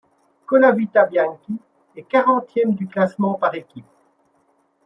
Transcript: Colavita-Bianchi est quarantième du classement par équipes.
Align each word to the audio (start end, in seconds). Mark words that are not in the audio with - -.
Colavita-Bianchi 0.47 1.59
est 1.95 2.01
quarantième 2.09 2.73
du 2.73 2.87
classement 2.87 3.35
par 3.35 3.53
équipes. 3.53 3.85